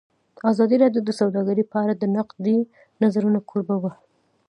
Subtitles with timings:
[0.51, 2.57] ازادي راډیو د سوداګري په اړه د نقدي
[3.01, 3.91] نظرونو کوربه وه.